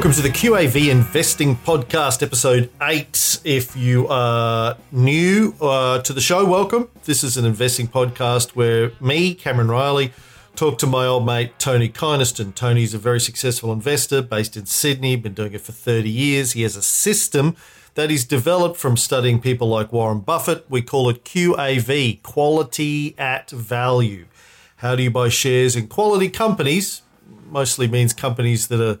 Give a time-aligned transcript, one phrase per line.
[0.00, 3.40] Welcome to the QAV Investing Podcast, episode 8.
[3.44, 6.88] If you are new uh, to the show, welcome.
[7.04, 10.14] This is an investing podcast where me, Cameron Reilly,
[10.56, 12.54] talk to my old mate Tony Kynaston.
[12.54, 16.52] Tony's a very successful investor based in Sydney, been doing it for 30 years.
[16.52, 17.54] He has a system
[17.94, 20.64] that he's developed from studying people like Warren Buffett.
[20.70, 24.28] We call it QAV, quality at value.
[24.76, 27.02] How do you buy shares in quality companies?
[27.50, 28.98] Mostly means companies that are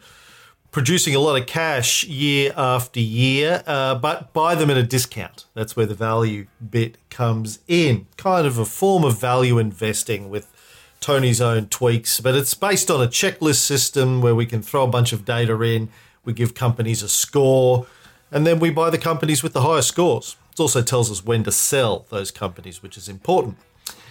[0.70, 5.46] producing a lot of cash year after year, uh, but buy them at a discount.
[5.54, 8.06] That's where the value bit comes in.
[8.16, 10.46] Kind of a form of value investing with
[11.00, 14.86] Tony's own tweaks, but it's based on a checklist system where we can throw a
[14.86, 15.88] bunch of data in,
[16.24, 17.86] we give companies a score,
[18.30, 20.36] and then we buy the companies with the highest scores.
[20.52, 23.56] It also tells us when to sell those companies, which is important.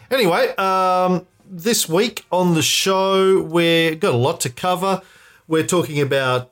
[0.09, 5.01] Anyway, um, this week on the show, we've got a lot to cover.
[5.47, 6.49] We're talking about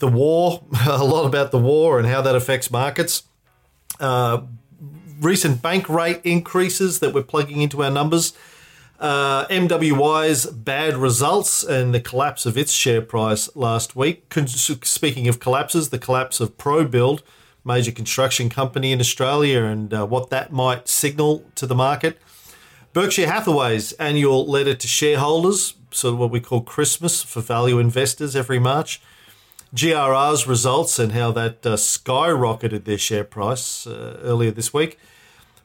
[0.00, 3.22] the war, a lot about the war and how that affects markets.
[4.00, 4.42] Uh,
[5.20, 8.32] recent bank rate increases that we're plugging into our numbers.
[8.98, 14.30] Uh, MWI's bad results and the collapse of its share price last week.
[14.84, 17.22] Speaking of collapses, the collapse of ProBuild,
[17.64, 22.18] major construction company in Australia, and uh, what that might signal to the market.
[22.92, 28.36] Berkshire Hathaway's annual letter to shareholders, sort of what we call Christmas for value investors
[28.36, 29.00] every March.
[29.74, 34.98] GRR's results and how that uh, skyrocketed their share price uh, earlier this week.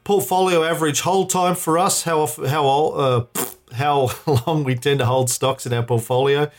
[0.03, 3.25] Portfolio average hold time for us, how how uh,
[3.73, 4.09] how
[4.45, 6.51] long we tend to hold stocks in our portfolio.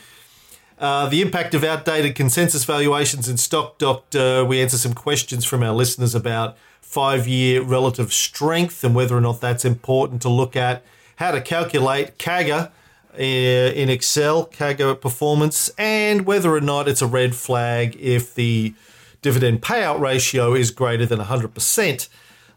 [0.77, 4.45] Uh, the impact of outdated consensus valuations in Stock Doctor.
[4.45, 9.21] We answer some questions from our listeners about five year relative strength and whether or
[9.21, 10.83] not that's important to look at.
[11.15, 12.69] How to calculate CAGR uh,
[13.17, 18.73] in Excel, CAGR performance, and whether or not it's a red flag if the
[19.21, 22.09] dividend payout ratio is greater than 100%.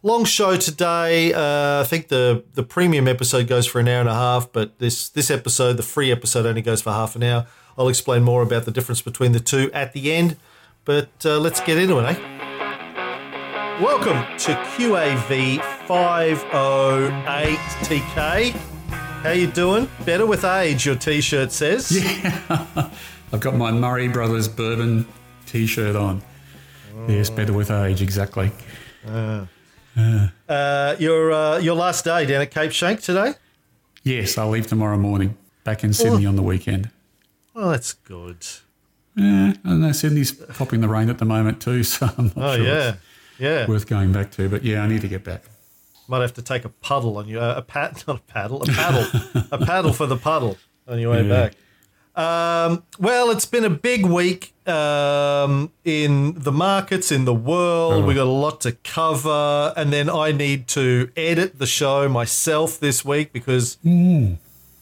[0.03, 1.33] Long show today.
[1.33, 4.79] Uh, I think the, the premium episode goes for an hour and a half, but
[4.79, 7.47] this, this episode, the free episode, only goes for half an hour.
[7.77, 10.37] I'll explain more about the difference between the two at the end,
[10.85, 12.41] but uh, let's get into it, eh?
[13.81, 18.80] Welcome to QAV 508 TK.
[19.23, 19.87] How you doing?
[20.07, 21.93] Better with age, your T-shirt says.
[21.93, 22.91] Yeah,
[23.33, 25.07] I've got my Murray Brothers bourbon
[25.45, 26.23] T-shirt on.
[26.97, 27.07] Oh.
[27.07, 28.51] Yes, better with age, exactly.
[29.07, 29.45] Uh,
[30.49, 33.35] uh, your uh, your last day down at Cape Schanck today?
[34.03, 35.37] Yes, I'll leave tomorrow morning.
[35.65, 36.31] Back in Sydney oh.
[36.31, 36.89] on the weekend.
[37.53, 38.47] Well, that's good.
[39.17, 39.93] Yeah, I know.
[39.93, 42.65] Sydney's popping the rain at the moment too, so I'm not oh, sure.
[42.65, 42.95] yeah,
[43.39, 43.67] yeah.
[43.67, 45.43] Worth going back to, but yeah, I need to get back.
[46.11, 47.39] Might have to take a puddle on you.
[47.39, 49.07] Uh, a pat, not a paddle, a paddle,
[49.53, 51.29] a paddle for the puddle on your way yeah.
[51.29, 51.55] back.
[52.17, 58.03] Um, well, it's been a big week um, in the markets, in the world.
[58.03, 58.07] Oh.
[58.07, 62.81] We got a lot to cover, and then I need to edit the show myself
[62.81, 64.37] this week because mm.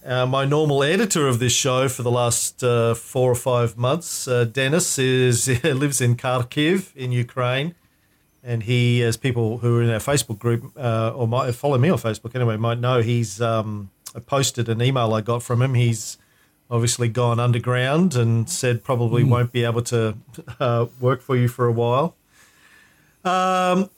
[0.07, 4.27] uh, my normal editor of this show for the last uh, four or five months,
[4.27, 7.75] uh, Dennis, is lives in Kharkiv in Ukraine
[8.49, 11.91] and he, as people who are in our Facebook group uh, or might follow me
[11.91, 13.91] on Facebook anyway, might know, he's um,
[14.25, 15.75] posted an email I got from him.
[15.75, 16.17] He's
[16.71, 19.29] obviously gone underground and said probably mm.
[19.29, 20.17] won't be able to
[20.59, 22.17] uh, work for you for a while.
[23.23, 23.91] Um,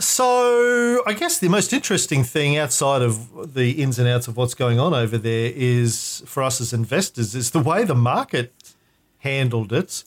[0.00, 4.54] so I guess the most interesting thing outside of the ins and outs of what's
[4.54, 8.52] going on over there is for us as investors is the way the market
[9.18, 10.02] handled it.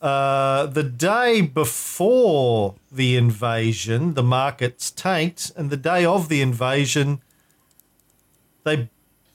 [0.00, 7.20] Uh, the day before the invasion, the markets tanked, and the day of the invasion,
[8.64, 8.88] they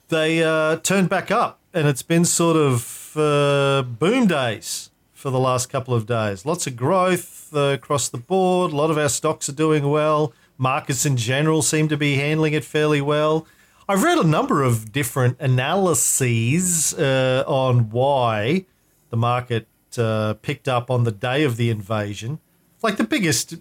[0.09, 5.39] they uh, turned back up, and it's been sort of uh, boom days for the
[5.39, 6.45] last couple of days.
[6.45, 8.71] Lots of growth uh, across the board.
[8.71, 10.33] A lot of our stocks are doing well.
[10.57, 13.47] Markets in general seem to be handling it fairly well.
[13.89, 18.65] I've read a number of different analyses uh, on why
[19.09, 19.67] the market
[19.97, 22.39] uh, picked up on the day of the invasion,
[22.81, 23.55] like the biggest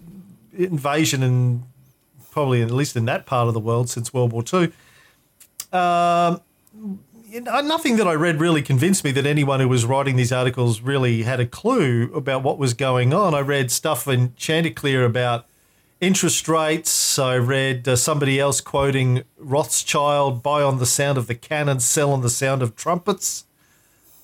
[0.53, 1.63] invasion in
[2.31, 4.71] probably at least in that part of the world since World War II.
[5.77, 6.41] Um,
[7.39, 11.23] nothing that I read really convinced me that anyone who was writing these articles really
[11.23, 13.33] had a clue about what was going on.
[13.33, 15.45] I read stuff in Chanticleer about
[15.99, 17.19] interest rates.
[17.19, 22.11] I read uh, somebody else quoting Rothschild buy on the sound of the cannon, sell
[22.11, 23.45] on the sound of trumpets.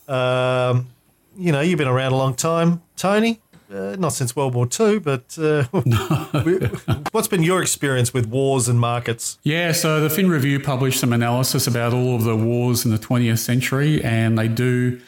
[0.07, 0.87] Um,
[1.37, 3.39] you know, you've been around a long time, Tony.
[3.69, 5.63] Uh, not since World War II, but uh,
[7.11, 9.37] what's been your experience with wars and markets?
[9.43, 12.97] Yeah, so the Fin Review published some analysis about all of the wars in the
[12.97, 15.01] 20th century, and they do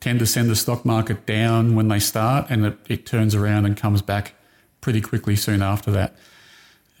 [0.00, 3.66] tend to send the stock market down when they start, and it, it turns around
[3.66, 4.34] and comes back
[4.80, 6.16] pretty quickly soon after that,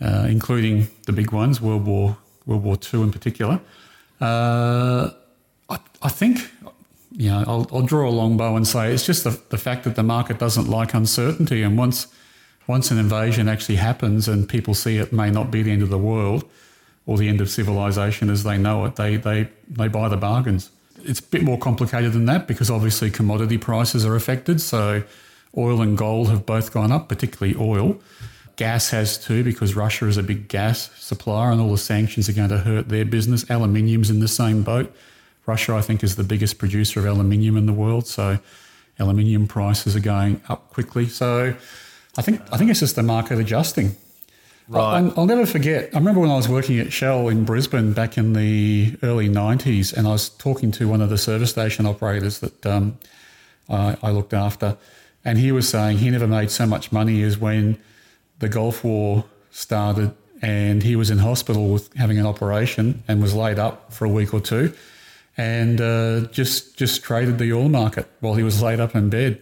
[0.02, 3.60] uh, including the big ones, World War World War II in particular.
[4.20, 5.10] Uh,
[5.70, 6.50] I, I think
[7.18, 9.82] you know, I'll, I'll, draw a long bow and say it's just the, the fact
[9.82, 11.64] that the market doesn't like uncertainty.
[11.64, 12.06] And once,
[12.68, 15.88] once an invasion actually happens and people see it may not be the end of
[15.88, 16.48] the world
[17.06, 20.70] or the end of civilization as they know it, they, they, they buy the bargains.
[21.02, 24.60] It's a bit more complicated than that because obviously commodity prices are affected.
[24.60, 25.02] So
[25.56, 28.00] oil and gold have both gone up, particularly oil.
[28.54, 32.32] Gas has too because Russia is a big gas supplier and all the sanctions are
[32.32, 33.44] going to hurt their business.
[33.50, 34.94] Aluminium's in the same boat.
[35.48, 38.06] Russia, I think, is the biggest producer of aluminium in the world.
[38.06, 38.38] So
[38.98, 41.08] aluminium prices are going up quickly.
[41.08, 41.54] So
[42.16, 43.96] I think I think it's just the market adjusting.
[44.68, 44.98] Right.
[44.98, 45.88] I'll, I'll never forget.
[45.94, 49.96] I remember when I was working at Shell in Brisbane back in the early '90s,
[49.96, 52.98] and I was talking to one of the service station operators that um,
[53.70, 54.76] I, I looked after,
[55.24, 57.78] and he was saying he never made so much money as when
[58.40, 63.34] the Gulf War started, and he was in hospital with having an operation and was
[63.34, 64.74] laid up for a week or two
[65.38, 69.40] and uh, just just traded the oil market while he was laid up in bed,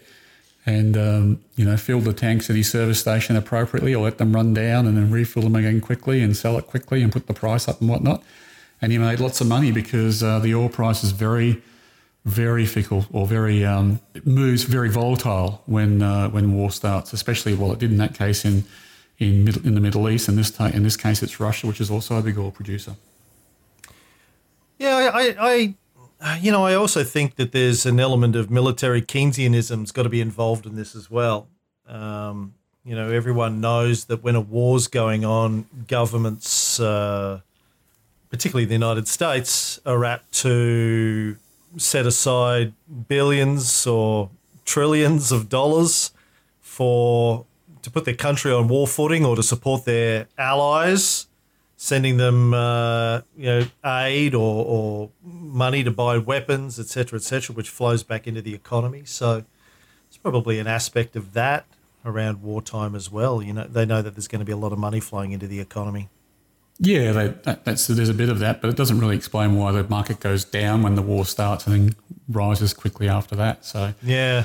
[0.66, 4.34] and um, you know filled the tanks at his service station appropriately, or let them
[4.34, 7.34] run down and then refill them again quickly and sell it quickly and put the
[7.34, 8.22] price up and whatnot.
[8.82, 11.62] And he made lots of money because uh, the oil price is very,
[12.26, 17.14] very fickle or very um, moves very volatile when uh, when war starts.
[17.14, 18.64] Especially well, it did in that case in
[19.18, 20.28] in middle, in the Middle East.
[20.28, 22.96] In this ta- in this case, it's Russia, which is also a big oil producer.
[24.78, 25.74] Yeah, I, I
[26.40, 30.20] you know, I also think that there's an element of military Keynesianism's got to be
[30.20, 31.48] involved in this as well.
[31.86, 32.54] Um,
[32.84, 37.40] you know, everyone knows that when a war's going on, governments, uh,
[38.30, 41.36] particularly the United States, are apt to
[41.76, 42.72] set aside
[43.08, 44.30] billions or
[44.64, 46.12] trillions of dollars
[46.60, 47.44] for
[47.82, 51.26] to put their country on war footing or to support their allies
[51.76, 57.68] sending them uh, you know aid or, or money to buy weapons, etc., etc., which
[57.68, 59.02] flows back into the economy.
[59.04, 59.44] So
[60.08, 61.66] it's probably an aspect of that
[62.04, 63.42] around wartime as well.
[63.42, 65.46] You know, they know that there's going to be a lot of money flowing into
[65.46, 66.08] the economy.
[66.78, 69.72] Yeah, they, that, that's there's a bit of that, but it doesn't really explain why
[69.72, 71.96] the market goes down when the war starts and then
[72.28, 73.64] rises quickly after that.
[73.64, 74.44] So yeah.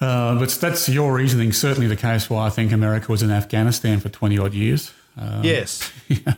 [0.00, 1.52] Uh, but that's your reasoning.
[1.52, 4.92] Certainly, the case why I think America was in Afghanistan for twenty odd years.
[5.18, 5.92] Um, yes.
[6.08, 6.34] Yeah.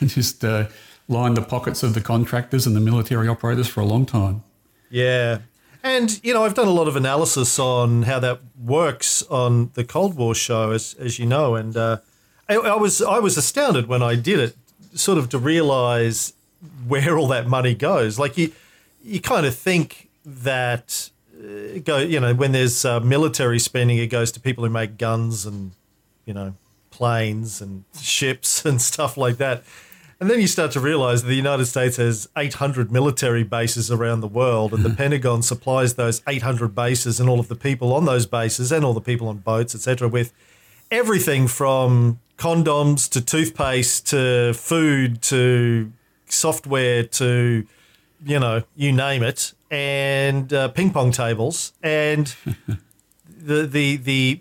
[0.00, 0.68] just uh,
[1.08, 4.42] lined the pockets of the contractors and the military operators for a long time.
[4.88, 5.40] Yeah.
[5.82, 9.84] And, you know, I've done a lot of analysis on how that works on the
[9.84, 11.54] Cold War show, as, as you know.
[11.54, 11.98] And uh,
[12.48, 14.56] I, I, was I was astounded when I did it,
[14.94, 16.32] sort of to realize
[16.86, 18.18] where all that money goes.
[18.18, 18.52] Like, you,
[19.02, 24.08] you kind of think that, uh, go, you know, when there's uh, military spending, it
[24.08, 25.72] goes to people who make guns and,
[26.26, 26.54] you know,
[26.90, 29.64] planes and ships and stuff like that.
[30.20, 34.28] And then you start to realize the United States has 800 military bases around the
[34.28, 38.26] world, and the Pentagon supplies those 800 bases and all of the people on those
[38.26, 40.34] bases and all the people on boats, etc., with
[40.90, 45.90] everything from condoms to toothpaste to food to
[46.26, 47.66] software to,
[48.22, 51.72] you know, you name it, and uh, ping pong tables.
[51.82, 52.34] And
[53.38, 54.40] the, the, the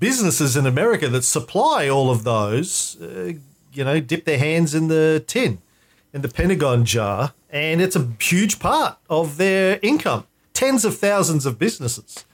[0.00, 3.00] businesses in America that supply all of those.
[3.00, 3.34] Uh,
[3.72, 5.58] you know, dip their hands in the tin,
[6.12, 10.26] in the Pentagon jar, and it's a huge part of their income.
[10.52, 12.24] Tens of thousands of businesses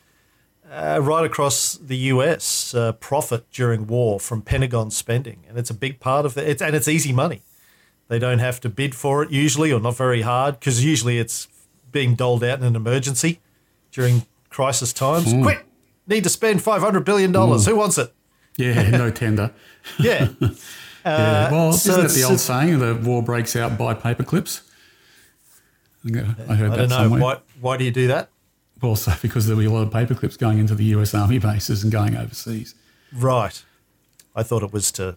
[0.70, 5.74] uh, right across the US uh, profit during war from Pentagon spending, and it's a
[5.74, 6.62] big part of it.
[6.62, 7.42] And it's easy money.
[8.08, 11.48] They don't have to bid for it usually, or not very hard, because usually it's
[11.92, 13.40] being doled out in an emergency
[13.90, 15.32] during crisis times.
[15.32, 15.42] Mm.
[15.42, 15.66] Quick,
[16.06, 17.64] need to spend five hundred billion dollars.
[17.64, 17.70] Mm.
[17.70, 18.12] Who wants it?
[18.56, 19.52] Yeah, no tender.
[19.98, 20.28] yeah.
[21.04, 24.62] Uh, Well, so isn't it the old saying, the war breaks out by paper clips?
[26.04, 26.96] I heard I that know.
[26.96, 27.20] Somewhere.
[27.20, 28.30] Why, why do you do that?
[28.80, 31.38] Well, so because there'll be a lot of paper clips going into the US Army
[31.38, 32.74] bases and going overseas.
[33.12, 33.62] Right.
[34.34, 35.16] I thought it was to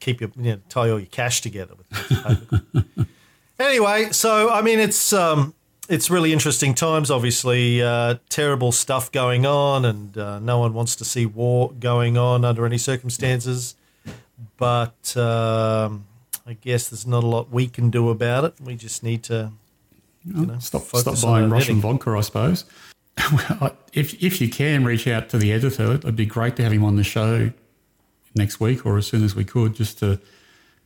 [0.00, 1.74] keep your, you know, tie all your cash together.
[1.76, 3.06] With
[3.58, 5.54] anyway, so, I mean, it's, um,
[5.90, 7.82] it's really interesting times, obviously.
[7.82, 12.44] Uh, terrible stuff going on, and uh, no one wants to see war going on
[12.44, 13.74] under any circumstances
[14.56, 16.06] but um,
[16.46, 18.54] I guess there's not a lot we can do about it.
[18.60, 19.52] We just need to
[20.24, 22.64] you know, stop stop buying Russian vodka, I suppose.
[23.92, 26.84] if if you can reach out to the editor, it'd be great to have him
[26.84, 27.52] on the show
[28.34, 30.20] next week or as soon as we could, just to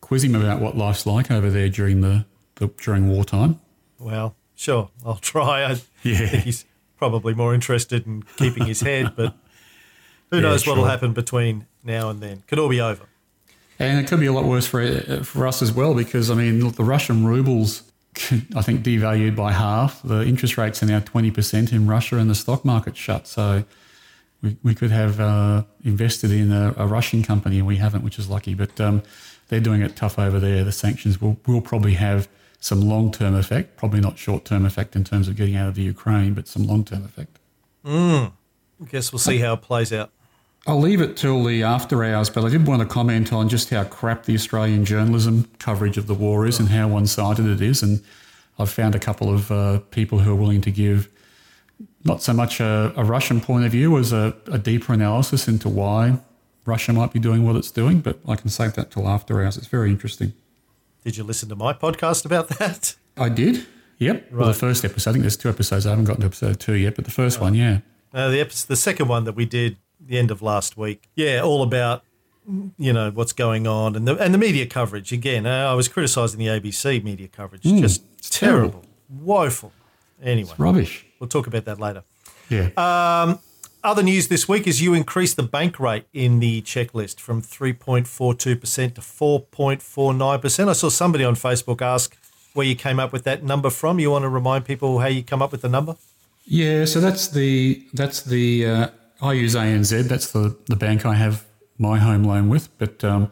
[0.00, 2.24] quiz him about what life's like over there during the,
[2.56, 3.60] the during wartime.
[3.98, 5.64] Well, sure, I'll try.
[5.64, 6.26] I yeah.
[6.26, 6.64] think he's
[6.96, 9.34] probably more interested in keeping his head, but
[10.30, 10.90] who Yeah, knows what'll sure.
[10.90, 12.42] happen between now and then?
[12.46, 13.04] Could all be over.
[13.78, 16.64] And it could be a lot worse for for us as well because I mean
[16.64, 17.82] look, the Russian rubles
[18.54, 20.00] I think devalued by half.
[20.02, 23.26] The interest rates are now twenty percent in Russia, and the stock market's shut.
[23.26, 23.64] So
[24.42, 28.18] we, we could have uh, invested in a, a Russian company, and we haven't, which
[28.18, 28.54] is lucky.
[28.54, 29.02] But um,
[29.48, 30.62] they're doing it tough over there.
[30.62, 32.28] The sanctions will will probably have
[32.64, 35.74] some long term effect, probably not short term effect in terms of getting out of
[35.74, 37.38] the Ukraine, but some long term effect.
[38.82, 40.10] I guess we'll see how it plays out.
[40.66, 43.68] I'll leave it till the after hours, but I did want to comment on just
[43.68, 47.60] how crap the Australian journalism coverage of the war is and how one sided it
[47.60, 47.82] is.
[47.82, 48.02] And
[48.58, 51.10] I've found a couple of uh, people who are willing to give
[52.02, 55.68] not so much a, a Russian point of view as a, a deeper analysis into
[55.68, 56.18] why
[56.64, 59.58] Russia might be doing what it's doing, but I can save that till after hours.
[59.58, 60.32] It's very interesting.
[61.04, 62.96] Did you listen to my podcast about that?
[63.16, 63.66] I did.
[63.98, 64.32] Yep.
[64.32, 65.10] Well, the first episode.
[65.10, 65.86] I think there's two episodes.
[65.86, 67.80] I haven't gotten to episode two yet, but the first one, yeah.
[68.12, 71.08] Uh, the episode, the second one that we did the end of last week.
[71.14, 72.02] Yeah, all about
[72.78, 75.12] you know what's going on and the and the media coverage.
[75.12, 77.62] Again, uh, I was criticising the ABC media coverage.
[77.62, 78.84] Just it's terrible, terrible.
[79.10, 79.72] woeful.
[80.22, 81.06] Anyway, Rubbish.
[81.20, 82.02] we'll talk about that later.
[82.48, 82.70] Yeah.
[83.84, 88.94] Other news this week is you increased the bank rate in the checklist from 3.42%
[88.94, 90.68] to 4.49%.
[90.68, 92.16] I saw somebody on Facebook ask
[92.54, 94.00] where you came up with that number from.
[94.00, 95.96] You want to remind people how you come up with the number?
[96.46, 98.88] Yeah, so that's the that's the uh,
[99.20, 100.08] I use ANZ.
[100.08, 101.44] That's the the bank I have
[101.78, 103.30] my home loan with, but um,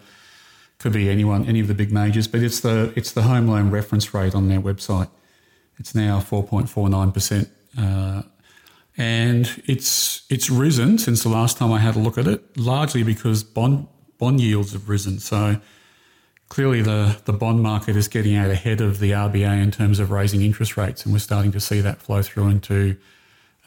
[0.79, 2.29] could be anyone, any of the big majors.
[2.29, 5.09] But it's the it's the home loan reference rate on their website.
[5.79, 8.23] It's now four point four nine percent, uh,
[8.97, 13.03] and it's it's risen since the last time I had a look at it, largely
[13.03, 13.87] because bond
[14.19, 15.19] bond yields have risen.
[15.19, 15.61] So
[16.49, 20.11] clearly the, the bond market is getting out ahead of the RBA in terms of
[20.11, 22.97] raising interest rates, and we're starting to see that flow through into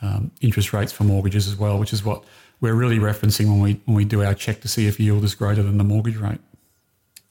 [0.01, 2.23] um, interest rates for mortgages as well, which is what
[2.61, 5.35] we're really referencing when we when we do our check to see if yield is
[5.35, 6.39] greater than the mortgage rate.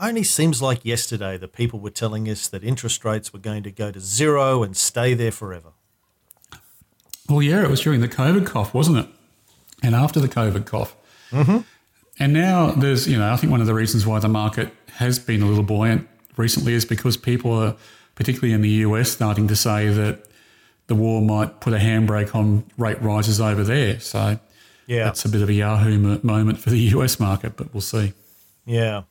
[0.01, 3.71] Only seems like yesterday that people were telling us that interest rates were going to
[3.71, 5.71] go to zero and stay there forever.
[7.29, 9.07] Well, yeah, it was during the COVID cough, wasn't it?
[9.83, 10.95] And after the COVID cough.
[11.31, 11.59] Mm-hmm.
[12.19, 15.19] And now there's, you know, I think one of the reasons why the market has
[15.19, 17.77] been a little buoyant recently is because people are,
[18.15, 20.25] particularly in the US, starting to say that
[20.87, 23.99] the war might put a handbrake on rate rises over there.
[24.01, 24.39] So
[24.87, 25.05] Yeah.
[25.05, 28.13] that's a bit of a Yahoo moment for the US market, but we'll see.
[28.67, 29.03] Yeah.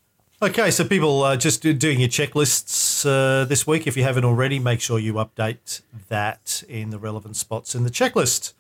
[0.44, 3.88] Okay, so people uh, just doing your checklists uh, this week.
[3.88, 7.90] If you haven't already, make sure you update that in the relevant spots in the
[7.90, 8.52] checklist.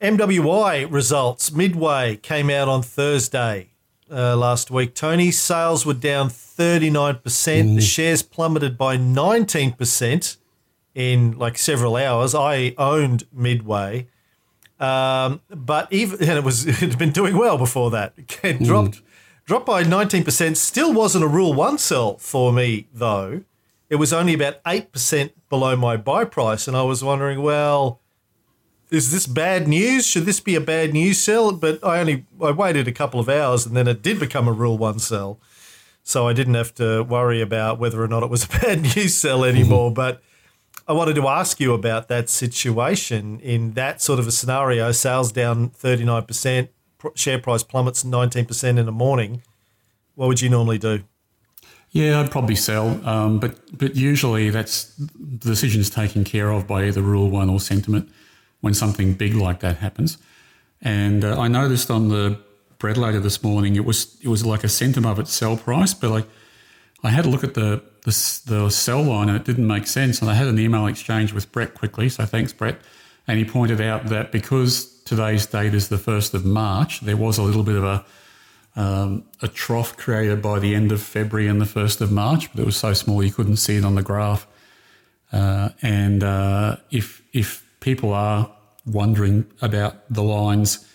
[0.00, 3.72] MWI results midway came out on Thursday
[4.10, 4.94] uh, last week.
[4.94, 7.74] Tony sales were down 39%.
[7.74, 10.36] The shares plummeted by 19%
[10.94, 12.34] in like several hours.
[12.34, 14.08] I owned Midway.
[14.80, 18.14] Um, but even and it was it had been doing well before that.
[18.16, 19.02] It dropped
[19.46, 20.58] dropped by nineteen percent.
[20.58, 23.42] Still wasn't a rule one sell for me though.
[23.88, 28.00] It was only about eight percent below my buy price, and I was wondering, well,
[28.90, 30.06] is this bad news?
[30.06, 31.52] Should this be a bad news sell?
[31.52, 34.52] But I only I waited a couple of hours, and then it did become a
[34.52, 35.40] rule one sell,
[36.02, 39.14] so I didn't have to worry about whether or not it was a bad news
[39.14, 39.92] sell anymore.
[39.92, 40.20] But
[40.88, 44.92] I wanted to ask you about that situation in that sort of a scenario.
[44.92, 46.70] Sales down 39%, pr-
[47.14, 49.42] share price plummets 19% in the morning.
[50.14, 51.04] What would you normally do?
[51.90, 56.84] Yeah, I'd probably sell, um, but but usually that's the decision's taken care of by
[56.84, 58.10] either Rule One or sentiment
[58.60, 60.18] when something big like that happens.
[60.82, 62.38] And uh, I noticed on the
[62.78, 65.94] bread later this morning, it was it was like a centime of its sell price,
[65.94, 66.26] but like
[67.02, 70.20] I had a look at the, the the sell line and it didn't make sense.
[70.20, 72.78] And I had an email exchange with Brett quickly, so thanks Brett.
[73.28, 77.38] And he pointed out that because today's date is the first of March, there was
[77.38, 78.04] a little bit of a
[78.76, 82.60] um, a trough created by the end of February and the 1st of March, but
[82.60, 84.46] it was so small you couldn't see it on the graph.
[85.32, 90.86] Uh, and uh, if, if people are wondering about the lines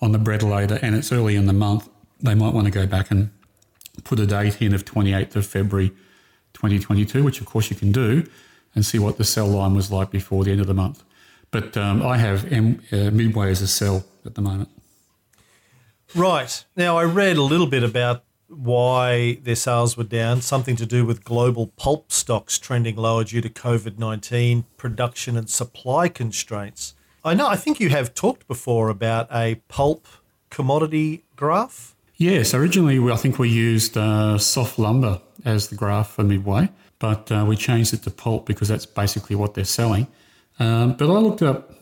[0.00, 1.88] on the bread later and it's early in the month,
[2.20, 3.30] they might want to go back and
[4.02, 5.90] put a date in of 28th of February
[6.54, 8.28] 2022, which of course you can do,
[8.74, 11.04] and see what the sell line was like before the end of the month.
[11.50, 14.68] But um, I have M, uh, Midway as a sell at the moment.
[16.14, 16.64] Right.
[16.76, 21.04] Now, I read a little bit about why their sales were down, something to do
[21.04, 26.94] with global pulp stocks trending lower due to COVID 19 production and supply constraints.
[27.24, 30.06] I know, I think you have talked before about a pulp
[30.50, 31.94] commodity graph.
[32.16, 36.70] Yes, originally we- I think we used uh, soft lumber as the graph for Midway,
[36.98, 40.06] but uh, we changed it to pulp because that's basically what they're selling.
[40.58, 41.74] Um, but I looked up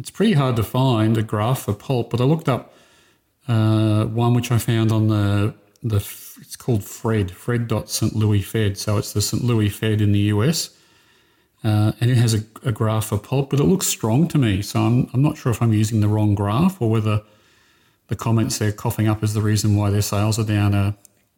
[0.00, 2.72] it's pretty hard to find a graph for pulp, but I looked up
[3.48, 5.96] uh, one which I found on the the
[6.40, 8.78] it's called Fred Fred.St Louis Fed.
[8.78, 10.70] So it's the St Louis Fed in the US,
[11.64, 14.62] uh, and it has a, a, graph for pulp, but it looks strong to me.
[14.62, 17.22] So I'm I'm not sure if I'm using the wrong graph or whether
[18.08, 20.94] the comments they're coughing up is the reason why their sales are down are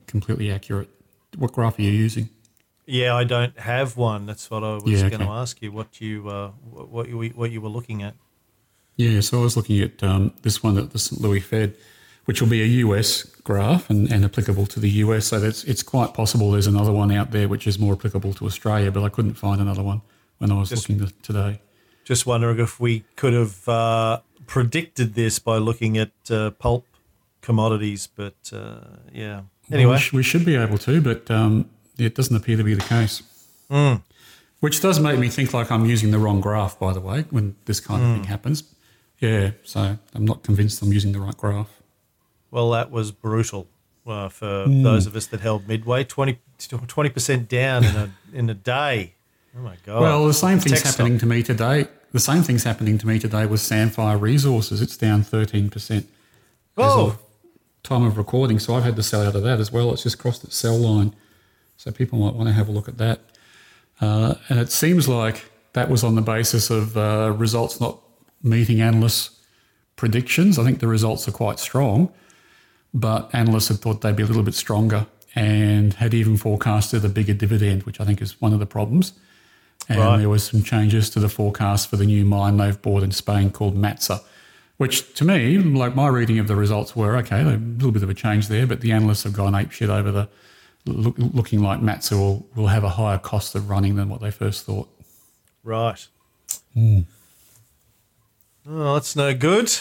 [0.07, 0.89] completely accurate.
[1.37, 2.29] What graph are you using?
[2.87, 4.27] Yeah, I don't have one.
[4.27, 5.11] That's what I was yeah, okay.
[5.11, 5.71] going to ask you.
[5.71, 8.15] What you uh, what you what you were looking at?
[8.97, 11.21] Yeah, so I was looking at um, this one at the St.
[11.21, 11.75] Louis Fed,
[12.27, 15.27] which will be a US graph and, and applicable to the US.
[15.27, 18.47] So that's it's quite possible there's another one out there which is more applicable to
[18.47, 20.03] Australia, but I couldn't find another one
[20.39, 21.61] when I was just, looking to, today.
[22.05, 26.87] Just wondering if we could have uh, predicted this by looking at uh, pulp
[27.41, 28.81] commodities, but uh,
[29.13, 29.43] yeah.
[29.71, 32.65] Anyway, well, we, sh- we, should be able to, but um, it doesn't appear to
[32.65, 33.23] be the case.
[33.71, 34.03] Mm.
[34.61, 37.57] Which does make me think like I'm using the wrong graph, by the way, when
[37.65, 38.11] this kind mm.
[38.11, 38.65] of thing happens.
[39.19, 41.83] Yeah, so I'm not convinced I'm using the right graph.
[42.51, 43.67] Well, that was brutal
[44.07, 44.83] uh, for mm.
[44.83, 46.05] those of us that held Midway.
[46.05, 46.39] 20
[47.11, 49.15] percent down in a in a day.
[49.57, 50.01] Oh my god!
[50.01, 51.87] Well, the same thing's happening to me today.
[52.13, 54.81] The same thing's happening to me today with Sandfire Resources.
[54.81, 56.09] It's down thirteen percent.
[56.77, 57.19] Oh,
[57.83, 59.93] time of recording, so I've had to sell out of that as well.
[59.93, 61.15] It's just crossed its sell line,
[61.83, 63.19] so people might want to have a look at that.
[64.01, 67.99] Uh, and it seems like that was on the basis of uh, results not
[68.41, 69.31] meeting analysts'
[69.97, 70.61] predictions.
[70.61, 72.13] I think the results are quite strong,
[72.95, 77.09] but analysts had thought they'd be a little bit stronger and had even forecasted a
[77.09, 79.15] bigger dividend, which I think is one of the problems.
[79.89, 80.19] And right.
[80.19, 83.51] there was some changes to the forecast for the new mine they've bought in Spain
[83.51, 84.23] called Matsa,
[84.77, 88.11] which to me, like my reading of the results were okay, a little bit of
[88.11, 90.29] a change there, but the analysts have gone ape shit over the
[90.87, 94.31] look, looking like Matsa will, will have a higher cost of running than what they
[94.31, 94.89] first thought.
[95.63, 96.07] Right.
[96.77, 97.05] Mm.
[98.69, 99.73] Oh, that's no good.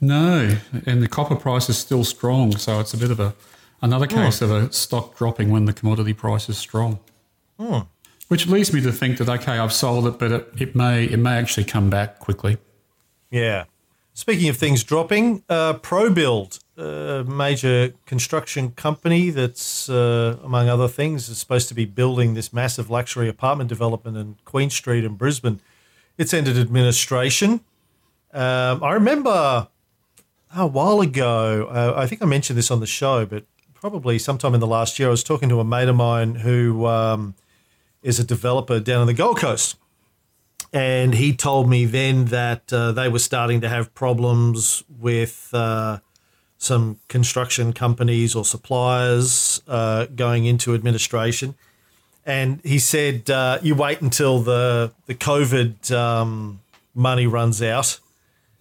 [0.00, 3.34] No, and the copper price is still strong, so it's a bit of a
[3.80, 4.16] another hmm.
[4.16, 6.98] case of a stock dropping when the commodity price is strong.
[7.58, 7.80] Hmm.
[8.28, 11.18] Which leads me to think that okay, I've sold it, but it, it may it
[11.18, 12.58] may actually come back quickly.
[13.30, 13.64] Yeah.
[14.14, 21.28] Speaking of things dropping, uh, ProBuild, a major construction company that's, uh, among other things,
[21.28, 25.60] is supposed to be building this massive luxury apartment development in Queen Street in Brisbane.
[26.18, 27.60] It's entered administration.
[28.32, 29.68] Um, I remember
[30.56, 34.54] a while ago, uh, I think I mentioned this on the show, but probably sometime
[34.54, 37.34] in the last year, I was talking to a mate of mine who um,
[38.02, 39.76] is a developer down on the Gold Coast.
[40.72, 46.00] And he told me then that uh, they were starting to have problems with uh,
[46.64, 51.54] some construction companies or suppliers uh, going into administration.
[52.26, 56.60] And he said, uh, you wait until the, the COVID um,
[56.94, 58.00] money runs out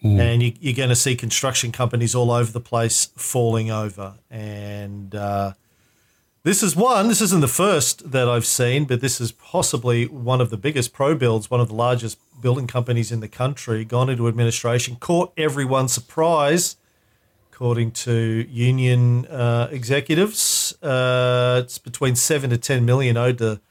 [0.04, 0.20] Mm.
[0.20, 4.16] And you, are going to see construction companies all over the place falling over.
[4.30, 5.54] And uh,
[6.44, 10.42] this is one, this isn't the first that I've seen, but this is possibly one
[10.42, 14.28] of the biggest ProBuild's, one of the largest building companies in the country, gone into
[14.28, 16.76] administration, caught everyone surprise,
[17.54, 20.74] according to union uh, executives.
[20.82, 23.62] Uh, it's between 7 to 10 million owed to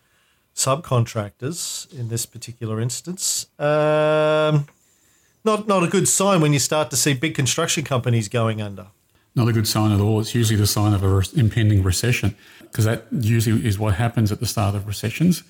[0.55, 3.47] subcontractors in this particular instance.
[3.59, 4.67] Um,
[5.45, 8.87] not not a good sign when you start to see big construction companies going under.
[9.35, 10.21] Not a good sign at all.
[10.21, 14.39] It's usually the sign of an impending recession because that usually is what happens at
[14.39, 15.43] the start of recessions.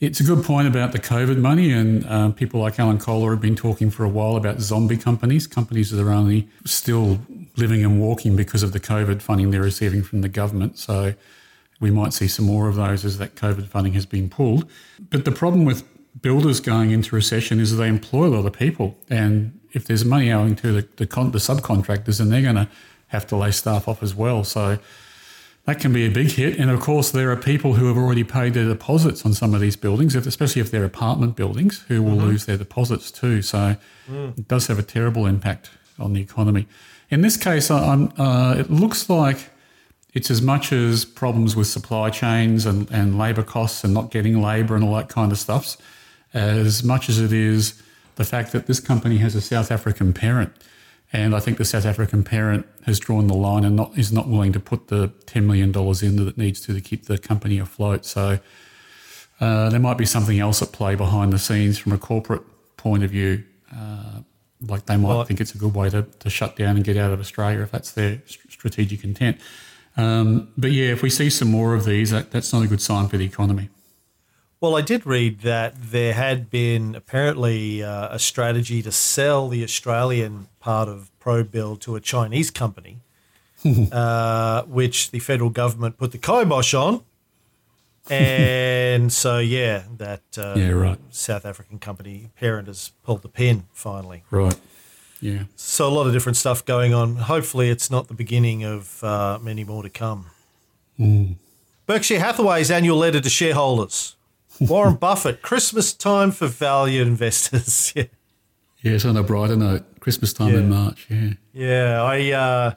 [0.00, 3.40] It's a good point about the COVID money, and um, people like Alan Kohler have
[3.40, 7.20] been talking for a while about zombie companies, companies that are only still
[7.56, 10.78] living and walking because of the COVID funding they're receiving from the government.
[10.78, 11.14] So
[11.80, 14.68] we might see some more of those as that COVID funding has been pulled.
[15.10, 15.84] But the problem with
[16.20, 20.30] builders going into recession is they employ a lot of people, and if there's money
[20.32, 22.68] owing to the the, con- the subcontractors, then they're going to
[23.08, 24.44] have to lay staff off as well.
[24.44, 24.78] So
[25.64, 26.58] that can be a big hit.
[26.58, 29.60] And of course, there are people who have already paid their deposits on some of
[29.60, 32.26] these buildings, especially if they're apartment buildings, who will mm-hmm.
[32.26, 33.40] lose their deposits too.
[33.42, 33.76] So
[34.08, 34.38] mm.
[34.38, 36.66] it does have a terrible impact on the economy.
[37.10, 39.50] In this case, uh, it looks like
[40.12, 44.40] it's as much as problems with supply chains and, and labour costs and not getting
[44.40, 45.76] labour and all that kind of stuff
[46.34, 47.80] as much as it is
[48.16, 50.52] the fact that this company has a South African parent.
[51.12, 54.28] And I think the South African parent has drawn the line and not, is not
[54.28, 57.58] willing to put the $10 million in that it needs to to keep the company
[57.58, 58.04] afloat.
[58.04, 58.40] So
[59.40, 62.42] uh, there might be something else at play behind the scenes from a corporate
[62.76, 63.44] point of view.
[63.72, 64.20] Uh,
[64.68, 66.96] like they might well, think it's a good way to, to shut down and get
[66.96, 69.38] out of Australia if that's their strategic intent.
[69.96, 72.80] Um, but yeah, if we see some more of these, that, that's not a good
[72.80, 73.68] sign for the economy.
[74.60, 79.62] Well, I did read that there had been apparently uh, a strategy to sell the
[79.62, 83.00] Australian part of ProBuild to a Chinese company,
[83.92, 87.04] uh, which the federal government put the kibosh on.
[88.10, 90.98] And so, yeah, that uh, Yeah, right.
[91.10, 94.24] South African company parent has pulled the pin finally.
[94.30, 94.56] Right.
[95.20, 95.44] Yeah.
[95.56, 97.16] So, a lot of different stuff going on.
[97.16, 100.26] Hopefully, it's not the beginning of uh, many more to come.
[101.86, 104.16] Berkshire Hathaway's annual letter to shareholders.
[104.60, 107.92] Warren Buffett, Christmas time for value investors.
[107.96, 108.04] yeah.
[108.82, 111.06] Yes, on a brighter note, Christmas time in March.
[111.08, 111.32] Yeah.
[111.54, 112.74] Yeah, I uh,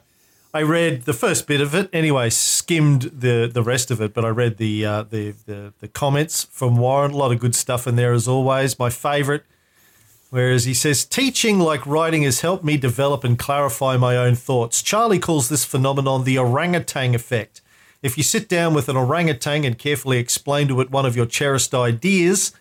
[0.54, 1.90] I read the first bit of it.
[1.92, 5.88] Anyway, skimmed the the rest of it, but I read the uh, the, the the
[5.88, 7.10] comments from Warren.
[7.10, 8.78] A lot of good stuff in there as always.
[8.78, 9.42] My favourite,
[10.30, 14.82] whereas he says, "Teaching like writing has helped me develop and clarify my own thoughts."
[14.82, 17.60] Charlie calls this phenomenon the orangutan effect.
[18.02, 21.26] If you sit down with an orangutan and carefully explain to it one of your
[21.26, 22.52] cherished ideas,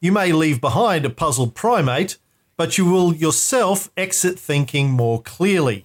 [0.00, 2.16] you may leave behind a puzzled primate,
[2.56, 5.84] but you will yourself exit thinking more clearly.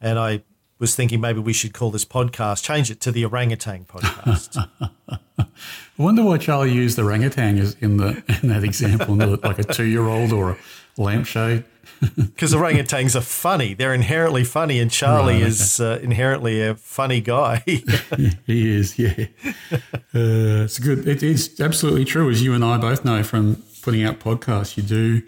[0.00, 0.42] And I
[0.78, 4.68] was thinking maybe we should call this podcast, change it to the orangutan podcast.
[5.38, 5.46] I
[6.02, 9.64] wonder why Charlie used the orangutan as in the in that example, not like a
[9.64, 10.56] two year old or a
[10.96, 11.64] lampshade.
[12.16, 13.72] Because orangutans are funny.
[13.72, 15.48] They're inherently funny, and Charlie Right, okay.
[15.48, 17.62] is uh, inherently a funny guy.
[18.46, 19.14] He is, yeah.
[20.14, 21.08] Uh, it's good.
[21.08, 24.76] It is absolutely true, as you and I both know from putting out podcasts.
[24.76, 25.22] You do,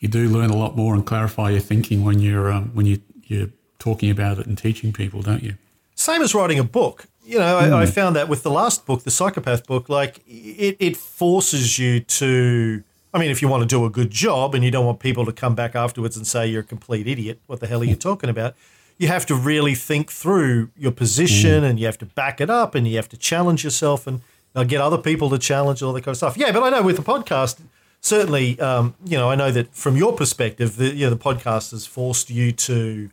[0.00, 3.00] you do learn a lot more and clarify your thinking when you're um, when you
[3.24, 5.54] you're talking about it and teaching people, don't you?
[5.94, 7.06] Same as writing a book.
[7.24, 10.76] You know, I, I found that with the last book, the psychopath book, like it,
[10.78, 12.82] it forces you to.
[13.12, 15.24] I mean, if you want to do a good job and you don't want people
[15.26, 17.96] to come back afterwards and say you're a complete idiot, what the hell are you
[17.96, 18.54] talking about?
[18.98, 22.74] You have to really think through your position and you have to back it up
[22.74, 24.20] and you have to challenge yourself and
[24.54, 26.36] uh, get other people to challenge all that kind of stuff.
[26.36, 27.60] Yeah, but I know with the podcast,
[28.00, 31.70] certainly, um, you know, I know that from your perspective, the, you know, the podcast
[31.70, 33.10] has forced you to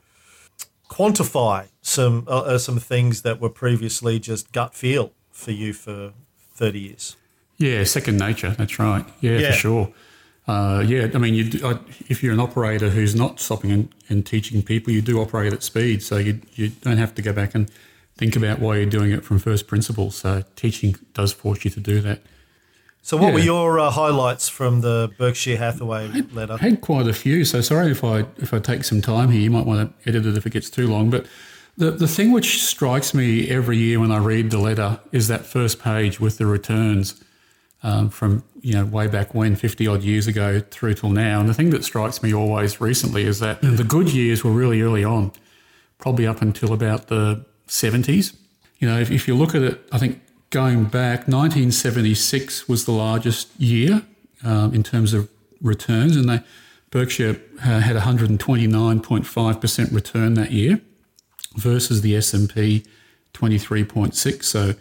[0.90, 6.14] quantify some uh, uh, some things that were previously just gut feel for you for
[6.54, 7.16] 30 years.
[7.58, 8.52] Yeah, second nature.
[8.52, 9.06] That's right.
[9.22, 9.52] Yeah, Yeah.
[9.52, 9.94] for sure.
[10.48, 14.26] Uh, yeah, I mean, you I, if you're an operator who's not stopping and, and
[14.26, 17.56] teaching people, you do operate at speed, so you you don't have to go back
[17.56, 17.70] and
[18.16, 20.16] think about why you're doing it from first principles.
[20.16, 22.22] So teaching does force you to do that.
[23.06, 26.54] So, what were your uh, highlights from the Berkshire Hathaway letter?
[26.54, 29.42] I had quite a few, so sorry if I if I take some time here.
[29.42, 31.12] You might want to edit it if it gets too long.
[31.12, 31.28] But
[31.78, 35.46] the the thing which strikes me every year when I read the letter is that
[35.46, 37.24] first page with the returns
[37.84, 41.40] um, from you know way back when, fifty odd years ago through till now.
[41.40, 44.82] And the thing that strikes me always recently is that the good years were really
[44.82, 45.32] early on,
[46.00, 48.36] probably up until about the seventies.
[48.80, 52.92] You know, if, if you look at it, I think going back, 1976 was the
[52.92, 54.04] largest year
[54.44, 55.30] um, in terms of
[55.62, 56.42] returns, and they,
[56.92, 60.82] Berkshire uh, had 129.5% return that year
[61.56, 62.86] versus the S&P
[63.34, 64.44] 23.6.
[64.44, 64.76] So,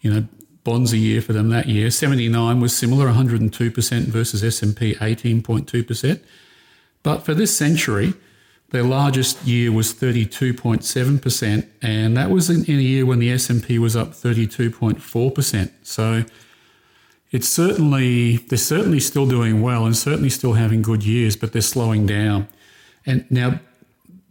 [0.00, 0.28] you know,
[0.64, 1.90] bonds a year for them that year.
[1.90, 6.20] 79 was similar, 102% versus S&P 18.2%.
[7.02, 8.14] But for this century,
[8.70, 13.78] their largest year was 32.7%, and that was in, in a year when the S&P
[13.78, 15.70] was up 32.4%.
[15.82, 16.24] So
[17.30, 21.62] it's certainly they're certainly still doing well and certainly still having good years, but they're
[21.62, 22.48] slowing down.
[23.06, 23.60] And now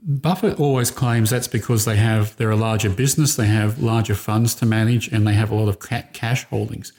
[0.03, 4.55] Buffett always claims that's because they have they're a larger business, they have larger funds
[4.55, 5.79] to manage, and they have a lot of
[6.13, 6.93] cash holdings.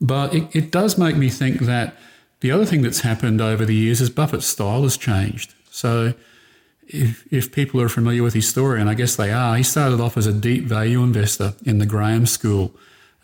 [0.00, 1.96] But it, it does make me think that
[2.40, 5.54] the other thing that's happened over the years is Buffett's style has changed.
[5.70, 6.14] So
[6.88, 10.00] if, if people are familiar with his story, and I guess they are, he started
[10.00, 12.74] off as a deep value investor in the Graham School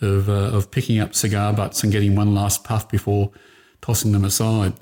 [0.01, 3.31] of, uh, of picking up cigar butts and getting one last puff before
[3.81, 4.75] tossing them aside.